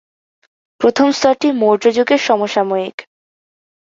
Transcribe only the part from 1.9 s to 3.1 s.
যুগের সমসাময়িক।